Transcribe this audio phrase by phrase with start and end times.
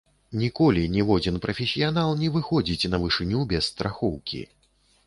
[0.43, 4.45] Ніколі ніводзін прафесіянал не выходзіць на вышыню без страхоўкі.